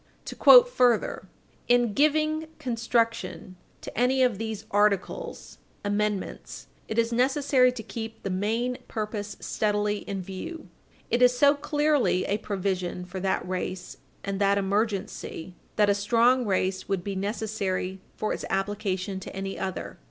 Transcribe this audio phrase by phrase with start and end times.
[0.25, 5.37] To quote further from 16 Wall., supra: "In giving construction to any of these article
[5.85, 10.67] [amendments], it is necessary to keep the main purpose steadily in view....
[11.11, 16.47] It is so clearly a provision for that race and that emergency that a strong
[16.49, 19.99] case would be necessary for its application to any other."